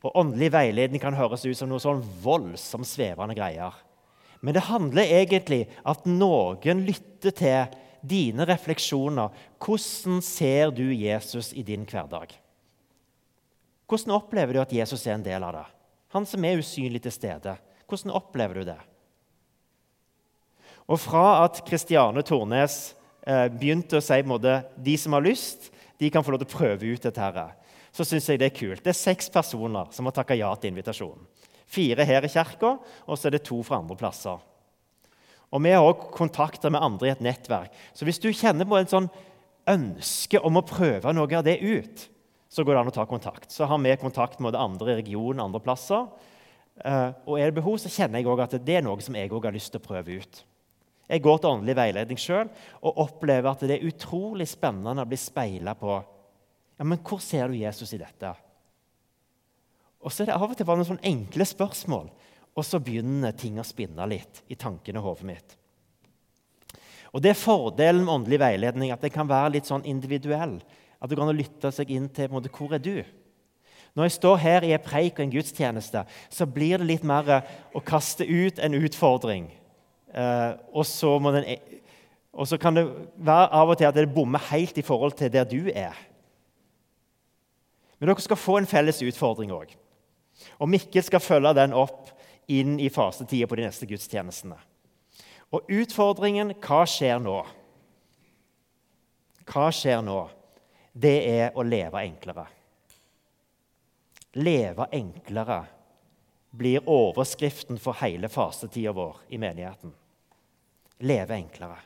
Og 0.01 0.15
Åndelig 0.17 0.49
veiledning 0.53 1.01
kan 1.03 1.17
høres 1.17 1.43
ut 1.45 1.57
som 1.57 1.69
noe 1.69 1.81
sånn 1.83 2.01
voldsomt 2.23 2.87
svevende 2.89 3.35
greier. 3.37 3.75
Men 4.41 4.55
det 4.57 4.65
handler 4.65 5.11
egentlig 5.19 5.65
at 5.85 6.07
noen 6.09 6.85
lytter 6.87 7.35
til 7.37 7.75
dine 8.01 8.47
refleksjoner. 8.49 9.29
Hvordan 9.61 10.23
ser 10.25 10.71
du 10.73 10.87
Jesus 10.89 11.51
i 11.53 11.61
din 11.65 11.85
hverdag? 11.85 12.33
Hvordan 13.85 14.15
opplever 14.15 14.55
du 14.55 14.61
at 14.63 14.73
Jesus 14.73 15.03
er 15.05 15.19
en 15.19 15.25
del 15.25 15.43
av 15.43 15.53
det? 15.59 15.67
Han 16.15 16.25
som 16.25 16.47
er 16.47 16.59
usynlig 16.59 17.03
til 17.03 17.13
stede. 17.13 17.57
Hvordan 17.87 18.15
opplever 18.15 18.61
du 18.61 18.71
det? 18.71 18.79
Og 20.89 20.97
fra 20.99 21.43
at 21.43 21.61
Kristiane 21.67 22.23
Tornes 22.25 22.95
eh, 23.27 23.45
begynte 23.53 23.99
å 23.99 24.03
si 24.03 24.17
måte, 24.27 24.61
de 24.75 24.95
som 24.99 25.13
har 25.15 25.23
lyst, 25.23 25.69
de 26.01 26.09
kan 26.09 26.25
få 26.25 26.33
lov 26.33 26.41
til 26.41 26.49
å 26.49 26.57
prøve 26.57 26.93
ut 26.95 27.03
dette. 27.05 27.21
her. 27.21 27.53
Så 27.93 28.03
synes 28.03 28.27
jeg 28.27 28.39
Det 28.39 28.45
er 28.49 28.57
kult. 28.57 28.83
Det 28.83 28.89
er 28.89 28.97
seks 28.97 29.29
personer 29.29 29.91
som 29.91 30.05
har 30.05 30.11
takka 30.11 30.35
ja 30.35 30.53
til 30.55 30.71
invitasjonen. 30.71 31.27
Fire 31.67 32.03
her 32.03 32.25
i 32.25 32.27
kirka, 32.27 32.79
og 33.07 33.17
så 33.17 33.27
er 33.27 33.37
det 33.37 33.43
to 33.43 33.61
fra 33.63 33.77
andre 33.77 33.95
plasser. 33.95 34.39
Og 35.51 35.61
Vi 35.61 35.69
har 35.69 35.83
også 35.83 36.11
kontakter 36.11 36.71
med 36.71 36.81
andre 36.81 37.07
i 37.07 37.11
et 37.11 37.21
nettverk. 37.21 37.71
Så 37.93 38.05
hvis 38.05 38.19
du 38.19 38.31
kjenner 38.31 38.65
på 38.65 38.77
en 38.79 38.87
sånn 38.87 39.09
ønske 39.67 40.39
om 40.39 40.57
å 40.57 40.65
prøve 40.65 41.13
noe 41.13 41.37
av 41.37 41.43
det 41.43 41.61
ut, 41.61 42.09
så 42.49 42.63
går 42.63 42.73
det 42.73 42.81
an 42.81 42.91
å 42.91 42.95
ta 42.95 43.05
kontakt. 43.05 43.51
Så 43.51 43.65
har 43.65 43.77
vi 43.77 43.95
kontakt 43.95 44.39
med 44.39 44.55
andre 44.55 44.91
i 44.91 44.95
regionen, 45.03 45.39
andre 45.39 45.59
plasser. 45.59 46.07
Eh, 46.83 47.11
og 47.25 47.39
er 47.39 47.51
det 47.51 47.61
behov, 47.61 47.77
så 47.77 47.91
kjenner 47.91 48.19
jeg 48.19 48.27
òg 48.27 48.41
at 48.43 48.65
det 48.65 48.75
er 48.75 48.81
noe 48.81 48.99
som 49.01 49.15
jeg 49.15 49.29
òg 49.29 49.45
har 49.45 49.53
lyst 49.53 49.71
til 49.71 49.79
å 49.79 49.85
prøve 49.85 50.17
ut. 50.19 50.43
Jeg 51.11 51.23
går 51.25 51.41
til 51.41 51.51
åndelig 51.51 51.75
veiledning 51.75 52.19
sjøl 52.19 52.47
og 52.79 52.99
opplever 53.03 53.51
at 53.51 53.65
det 53.67 53.75
er 53.77 53.89
utrolig 53.89 54.47
spennende 54.47 55.03
å 55.03 55.09
bli 55.09 55.19
speila 55.19 55.75
på. 55.75 55.97
Ja, 56.79 56.87
men 56.87 57.01
hvor 57.03 57.19
ser 57.23 57.51
du 57.51 57.59
Jesus 57.59 57.91
i 57.93 57.99
dette? 57.99 58.31
Og 60.01 60.09
så 60.09 60.23
er 60.23 60.31
det 60.31 60.37
av 60.37 60.47
og 60.47 60.55
til 60.57 60.65
bare 60.65 60.79
noen 60.79 60.93
sånne 60.93 61.09
enkle 61.11 61.45
spørsmål, 61.45 62.07
og 62.55 62.65
så 62.65 62.79
begynner 62.83 63.35
ting 63.37 63.59
å 63.59 63.67
spinne 63.67 64.07
litt 64.09 64.41
i 64.51 64.57
tankene 64.59 65.03
og 65.03 65.11
hodet 65.11 65.27
mitt. 65.27 65.57
Og 67.11 67.21
Det 67.21 67.33
er 67.33 67.39
fordelen 67.39 68.05
med 68.05 68.13
åndelig 68.13 68.39
veiledning, 68.39 68.91
at 68.91 69.03
det 69.03 69.11
kan 69.11 69.27
være 69.27 69.57
litt 69.57 69.67
sånn 69.67 69.83
individuell. 69.85 70.61
At 71.03 71.11
du 71.11 71.17
kan 71.19 71.31
lytte 71.35 71.73
seg 71.75 71.91
inn 71.91 72.07
til 72.09 72.31
måte, 72.31 72.51
hvor 72.53 72.71
er 72.73 72.79
du 72.79 73.03
Når 73.93 74.05
jeg 74.05 74.11
står 74.15 74.37
her 74.39 74.63
i 74.63 74.71
en 74.71 74.79
preik 74.79 75.17
og 75.19 75.25
en 75.25 75.33
gudstjeneste, 75.33 76.05
så 76.31 76.45
blir 76.47 76.79
det 76.79 76.87
litt 76.87 77.03
mer 77.03 77.41
å 77.75 77.81
kaste 77.83 78.23
ut 78.23 78.59
en 78.63 78.77
utfordring 78.79 79.49
og, 80.11 80.85
så 80.85 81.11
den, 81.31 81.45
e- 81.55 81.81
og 82.33 82.47
så 82.47 82.57
kan 82.57 82.75
det 82.75 82.85
være 83.15 83.51
av 83.51 83.69
og 83.71 83.77
til 83.79 83.87
at 83.89 83.95
det 83.95 84.13
bommer 84.13 84.43
helt 84.51 84.77
i 84.77 84.85
forhold 84.85 85.15
til 85.19 85.31
der 85.31 85.47
du 85.47 85.67
er. 85.67 85.95
Men 87.99 88.09
dere 88.09 88.23
skal 88.23 88.39
få 88.39 88.57
en 88.57 88.69
felles 88.69 89.01
utfordring 89.05 89.51
òg. 89.53 89.75
Og 90.57 90.69
Mikkel 90.69 91.03
skal 91.05 91.21
følge 91.21 91.53
den 91.53 91.75
opp 91.77 92.09
inn 92.49 92.79
i 92.81 92.89
fasetida 92.89 93.47
på 93.47 93.59
de 93.59 93.67
neste 93.67 93.85
gudstjenestene. 93.85 94.57
Og 95.51 95.67
utfordringen 95.69 96.55
hva 96.63 96.81
skjer 96.87 97.19
nå? 97.21 97.37
Hva 99.51 99.67
skjer 99.75 100.01
nå? 100.05 100.23
Det 100.91 101.17
er 101.27 101.53
å 101.55 101.63
leve 101.63 102.01
enklere. 102.01 102.47
Leve 104.39 104.87
enklere 104.95 105.61
blir 106.55 106.87
overskriften 106.89 107.79
for 107.79 107.99
hele 108.01 108.31
fasetida 108.31 108.95
vår 108.95 109.19
i 109.29 109.39
menigheten 109.39 109.93
leve 111.05 111.37
enklere. 111.37 111.79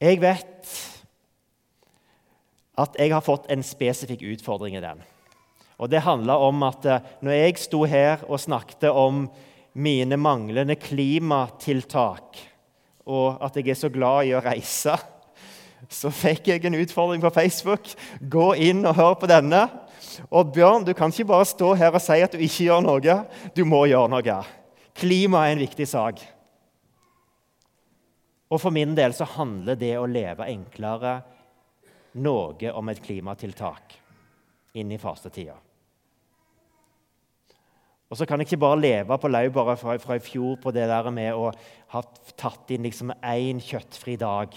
Jeg 0.00 0.20
vet 0.22 0.76
at 2.80 2.96
jeg 2.96 3.12
har 3.12 3.24
fått 3.24 3.50
en 3.52 3.62
spesifikk 3.66 4.22
utfordring 4.32 4.78
i 4.78 4.84
den. 4.84 5.02
Og 5.80 5.90
Det 5.90 6.04
handla 6.04 6.36
om 6.40 6.62
at 6.64 6.84
eh, 6.84 7.04
når 7.24 7.36
jeg 7.36 7.60
sto 7.60 7.84
her 7.88 8.24
og 8.28 8.40
snakket 8.40 8.90
om 8.92 9.26
mine 9.72 10.16
manglende 10.16 10.76
klimatiltak, 10.76 12.40
og 13.08 13.40
at 13.44 13.56
jeg 13.56 13.72
er 13.72 13.78
så 13.80 13.88
glad 13.92 14.28
i 14.28 14.34
å 14.36 14.42
reise, 14.44 14.96
så 16.00 16.12
fikk 16.12 16.48
jeg 16.48 16.64
en 16.64 16.80
utfordring 16.80 17.22
på 17.24 17.32
Facebook. 17.32 17.92
Gå 18.20 18.54
inn 18.60 18.84
og 18.84 18.96
hør 18.96 19.16
på 19.20 19.30
denne. 19.30 19.66
Og 20.28 20.52
Bjørn, 20.52 20.84
du 20.84 20.92
kan 20.96 21.12
ikke 21.12 21.28
bare 21.32 21.48
stå 21.48 21.72
her 21.78 21.94
og 21.94 22.02
si 22.04 22.18
at 22.20 22.32
du 22.32 22.40
ikke 22.40 22.66
gjør 22.66 22.84
noe. 22.84 23.20
Du 23.56 23.64
må 23.68 23.86
gjøre 23.88 24.10
noe. 24.12 24.40
Klima 25.00 25.46
er 25.46 25.54
en 25.54 25.62
viktig 25.62 25.86
sak. 25.88 26.20
Og 28.50 28.58
for 28.60 28.74
min 28.74 28.92
del 28.98 29.14
så 29.16 29.28
handler 29.38 29.78
det 29.78 29.94
å 29.96 30.08
leve 30.10 30.48
enklere 30.50 31.20
noe 32.20 32.72
om 32.74 32.90
et 32.90 33.02
klimatiltak 33.02 33.94
inn 34.78 34.90
i 34.90 34.98
fastetida. 35.00 35.56
Og 38.10 38.18
så 38.18 38.26
kan 38.26 38.42
jeg 38.42 38.48
ikke 38.48 38.64
bare 38.64 38.80
leve 38.82 39.18
på 39.22 39.30
laurbæret 39.30 39.78
fra, 39.78 39.94
fra, 40.02 40.16
i 40.18 40.24
fjor 40.24 40.56
på 40.58 40.72
det 40.74 40.88
der 40.90 41.10
med 41.14 41.30
å 41.38 41.52
ha 41.94 42.00
tatt 42.34 42.72
inn 42.74 42.88
liksom 42.88 43.12
kjøttfri 43.14 44.16
dag. 44.18 44.56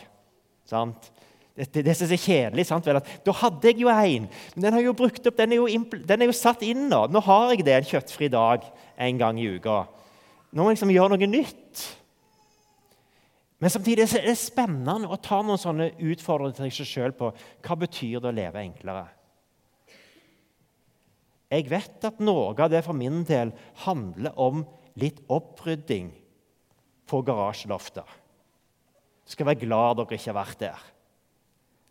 Sant? 0.66 1.12
Det, 1.54 1.68
det, 1.70 1.84
det 1.86 1.94
som 2.00 2.10
er 2.10 2.18
kjedelig, 2.18 2.66
sant, 2.66 2.88
vel, 2.90 2.98
at 2.98 3.10
da 3.22 3.36
hadde 3.44 3.70
jeg 3.70 3.84
jo 3.84 3.92
én, 3.94 4.26
men 4.56 4.64
den, 4.64 4.74
har 4.74 4.82
jo 4.82 4.96
brukt 4.98 5.28
opp, 5.30 5.38
den, 5.38 5.54
er 5.54 5.62
jo, 5.62 5.84
den 6.10 6.24
er 6.24 6.32
jo 6.32 6.34
satt 6.34 6.66
inn 6.66 6.88
nå. 6.90 7.04
Nå 7.14 7.22
har 7.28 7.54
jeg 7.54 7.68
det 7.68 7.76
en 7.78 7.92
kjøttfri 7.92 8.32
dag 8.34 8.66
en 8.98 9.20
gang 9.22 9.38
i 9.38 9.52
uka. 9.54 9.84
Nå 10.54 10.62
må 10.62 10.70
jeg 10.70 10.78
liksom 10.78 10.94
gjøre 10.94 11.16
noe 11.16 11.30
nytt. 11.30 11.84
Men 13.64 13.72
samtidig 13.72 14.06
er 14.06 14.26
det 14.28 14.38
spennende 14.38 15.10
å 15.10 15.18
ta 15.24 15.40
noen 15.42 15.60
sånne 15.62 15.94
utfordringer 16.04 16.58
til 16.58 16.74
seg 16.78 16.90
sjøl 16.90 17.14
på 17.18 17.30
hva 17.34 17.78
betyr 17.80 18.20
det 18.22 18.30
å 18.30 18.36
leve 18.36 18.62
enklere. 18.62 19.06
Jeg 21.54 21.70
vet 21.70 22.08
at 22.10 22.22
noe 22.22 22.52
av 22.52 22.72
det 22.74 22.82
for 22.86 22.98
min 22.98 23.22
del 23.30 23.54
handler 23.86 24.38
om 24.42 24.66
litt 25.00 25.22
opprydding 25.32 26.10
på 27.10 27.22
garasjeloftet. 27.26 28.06
Du 29.24 29.32
skal 29.32 29.48
være 29.48 29.64
glad 29.64 30.02
dere 30.02 30.18
ikke 30.18 30.32
har 30.32 30.40
vært 30.42 30.64
der. 30.66 30.82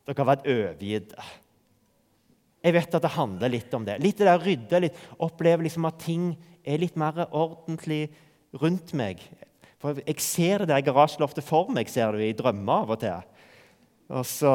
Dere 0.06 0.18
har 0.18 0.30
vært 0.34 0.50
overgitte. 0.50 1.30
Jeg 2.62 2.76
vet 2.76 2.98
at 2.98 3.06
det 3.06 3.14
handler 3.16 3.50
litt 3.50 3.72
om 3.74 3.86
det. 3.86 3.96
Litt 4.02 4.20
det 4.20 4.28
der 4.28 4.42
rydde, 4.42 4.82
litt, 4.84 5.00
Oppleve 5.24 5.64
liksom 5.66 5.88
at 5.88 5.98
ting 6.04 6.28
er 6.62 6.78
litt 6.78 6.98
mer 7.00 7.24
ordentlig 7.26 8.04
rundt 8.60 8.92
meg. 8.98 9.22
For 9.82 9.98
Jeg 10.06 10.20
ser 10.22 10.62
det 10.62 10.70
der 10.70 10.84
garasjeloftet 10.86 11.44
for 11.44 11.70
meg, 11.74 11.90
ser 11.90 12.14
du, 12.14 12.22
i 12.22 12.34
drømmer 12.36 12.84
av 12.84 12.94
og 12.96 13.02
til. 13.02 13.32
Og 14.12 14.26
så 14.28 14.54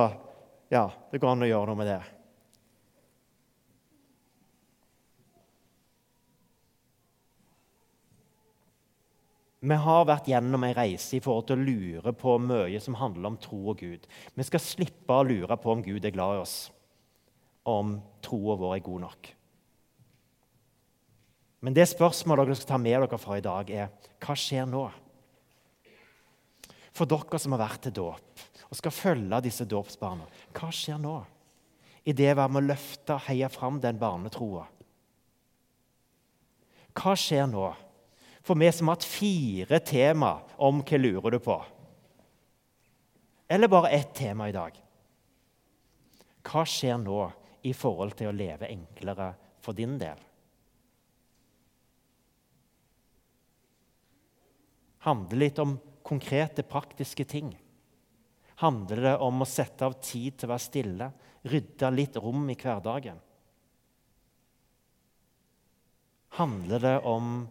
Ja, 0.67 0.89
det 1.11 1.21
går 1.23 1.31
an 1.31 1.45
å 1.45 1.47
gjøre 1.47 1.67
noe 1.69 1.79
med 1.79 1.87
det. 1.87 2.01
Vi 9.67 9.77
har 9.81 10.03
vært 10.05 10.27
gjennom 10.27 10.65
en 10.67 10.75
reise 10.75 11.15
i 11.17 11.21
forhold 11.23 11.47
til 11.47 11.57
å 11.57 11.65
lure 11.65 12.11
på 12.13 12.35
mye 12.43 12.81
som 12.83 12.99
handler 12.99 13.31
om 13.31 13.39
tro 13.41 13.61
og 13.71 13.79
Gud. 13.79 14.03
Vi 14.35 14.45
skal 14.45 14.61
slippe 14.61 15.15
å 15.15 15.25
lure 15.25 15.57
på 15.57 15.71
om 15.71 15.81
Gud 15.81 16.05
er 16.05 16.13
glad 16.13 16.35
i 16.35 16.43
oss, 16.43 16.57
om 17.63 17.95
troa 18.21 18.59
vår 18.59 18.75
er 18.75 18.85
god 18.85 19.05
nok. 19.07 19.31
Men 21.65 21.73
det 21.73 21.87
spørsmålet 21.89 22.47
dere 22.47 22.59
skal 22.59 22.71
ta 22.73 22.79
med 22.81 23.01
dere 23.01 23.19
fra 23.21 23.37
i 23.39 23.45
dag, 23.45 23.69
er 23.71 23.89
hva 24.21 24.35
skjer 24.37 24.67
nå? 24.69 24.83
For 26.93 27.09
dere 27.09 27.39
som 27.41 27.55
har 27.55 27.63
vært 27.63 27.87
til 27.87 27.97
dåp 27.97 28.45
og 28.67 28.75
skal 28.77 28.93
følge 28.93 29.41
disse 29.45 29.65
dåpsbarna, 29.69 30.25
hva 30.55 30.69
skjer 30.75 30.99
nå? 31.01 31.17
I 32.07 32.13
det 32.15 32.29
å 32.33 32.37
være 32.39 32.53
med 32.53 32.63
å 32.63 32.67
løfte 32.69 33.15
og 33.15 33.25
heie 33.27 33.49
fram 33.51 33.79
den 33.83 33.99
barnetroa. 33.99 34.65
Hva 36.97 37.13
skjer 37.19 37.49
nå? 37.51 37.67
For 38.47 38.59
vi 38.59 38.69
som 38.71 38.87
har 38.87 38.95
hatt 38.95 39.07
fire 39.07 39.79
tema 39.83 40.37
om 40.63 40.79
hva 40.87 40.99
lurer 41.01 41.35
du 41.35 41.39
på. 41.43 41.57
Eller 43.47 43.71
bare 43.71 43.91
ett 43.95 44.13
tema 44.15 44.47
i 44.47 44.55
dag. 44.55 44.75
Hva 46.47 46.63
skjer 46.67 46.99
nå 47.01 47.19
i 47.67 47.73
forhold 47.75 48.15
til 48.19 48.31
å 48.31 48.35
leve 48.35 48.71
enklere 48.71 49.33
for 49.63 49.75
din 49.75 49.97
del? 49.99 50.26
Handler 55.05 55.43
litt 55.43 55.59
om 55.61 55.77
konkrete, 56.07 56.63
praktiske 56.63 57.25
ting? 57.27 57.51
Handler 58.57 59.01
det 59.03 59.15
om 59.21 59.43
å 59.43 59.49
sette 59.49 59.85
av 59.85 59.99
tid 60.01 60.37
til 60.37 60.47
å 60.47 60.53
være 60.55 60.65
stille, 60.65 61.09
rydde 61.47 61.91
litt 61.93 62.17
rom 62.21 62.47
i 62.49 62.57
hverdagen? 62.57 63.19
Handler 66.37 66.81
det 66.81 66.95
om 67.05 67.45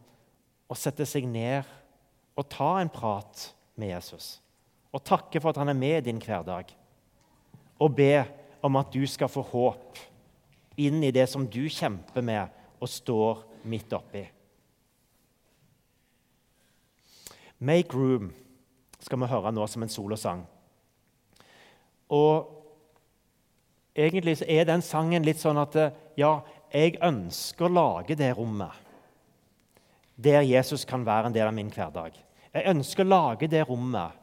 å 0.66 0.78
sette 0.78 1.06
seg 1.06 1.28
ned 1.30 1.66
og 2.36 2.48
ta 2.50 2.76
en 2.80 2.90
prat 2.92 3.48
med 3.78 3.94
Jesus. 3.94 4.36
Og 4.92 5.04
takke 5.04 5.40
for 5.40 5.52
at 5.52 5.60
han 5.60 5.70
er 5.70 5.78
med 5.78 5.98
i 6.00 6.06
din 6.10 6.20
hverdag. 6.22 6.70
Og 7.78 7.94
be 7.96 8.24
om 8.64 8.78
at 8.80 8.92
du 8.92 9.04
skal 9.08 9.30
få 9.30 9.44
håp 9.46 10.00
inn 10.80 11.02
i 11.04 11.12
det 11.14 11.26
som 11.30 11.46
du 11.48 11.64
kjemper 11.72 12.24
med 12.24 12.52
og 12.80 12.90
står 12.90 13.44
midt 13.68 13.94
oppi. 13.96 14.24
Make 17.58 17.96
Room 17.96 18.32
skal 19.00 19.20
vi 19.20 19.30
høre 19.30 19.52
nå 19.54 19.66
som 19.70 19.84
en 19.84 19.92
solosang. 19.92 20.42
Og 22.12 22.52
egentlig 23.96 24.36
er 24.44 24.68
den 24.68 24.84
sangen 24.84 25.24
litt 25.26 25.40
sånn 25.40 25.58
at 25.60 25.76
ja, 26.18 26.38
jeg 26.72 26.98
ønsker 27.04 27.68
å 27.68 27.72
lage 27.72 28.18
det 28.18 28.34
rommet 28.36 28.84
der 30.16 30.46
Jesus 30.48 30.86
kan 30.88 31.04
være 31.04 31.28
en 31.28 31.34
del 31.34 31.48
av 31.48 31.54
min 31.56 31.68
hverdag. 31.72 32.14
Jeg 32.56 32.72
ønsker 32.72 33.04
å 33.04 33.10
lage 33.10 33.48
det 33.52 33.66
rommet 33.68 34.22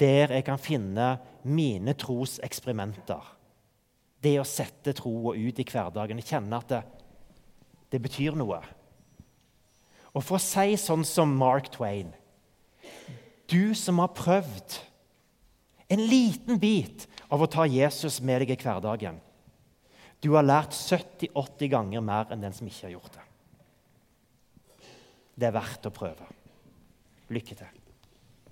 der 0.00 0.32
jeg 0.32 0.46
kan 0.46 0.58
finne 0.58 1.08
mine 1.44 1.92
troseksperimenter. 2.00 3.20
Det 4.24 4.38
å 4.40 4.46
sette 4.48 4.94
troa 4.96 5.34
ut 5.36 5.60
i 5.60 5.66
hverdagen, 5.68 6.22
kjenne 6.24 6.56
at 6.56 6.72
det, 6.72 6.80
det 7.92 8.00
betyr 8.02 8.36
noe. 8.40 8.62
Og 10.14 10.22
for 10.22 10.38
å 10.38 10.42
si 10.42 10.76
sånn 10.78 11.04
som 11.06 11.32
Mark 11.36 11.72
Twain 11.74 12.12
Du 13.50 13.74
som 13.76 13.98
har 14.02 14.14
prøvd 14.14 14.78
en 15.92 16.00
liten 16.08 16.58
bit 16.58 17.04
av 17.28 17.42
å 17.44 17.50
ta 17.50 17.66
Jesus 17.68 18.20
med 18.24 18.40
deg 18.40 18.54
i 18.54 18.56
hverdagen. 18.62 19.18
Du 20.24 20.32
har 20.32 20.46
lært 20.46 20.72
70-80 20.72 21.68
ganger 21.70 22.04
mer 22.04 22.32
enn 22.32 22.42
den 22.42 22.56
som 22.56 22.66
ikke 22.66 22.86
har 22.86 22.94
gjort 22.96 23.18
det. 23.18 23.24
Det 25.36 25.50
er 25.50 25.56
verdt 25.58 25.90
å 25.90 25.92
prøve. 25.94 26.30
Lykke 27.34 27.58
til. 27.58 27.83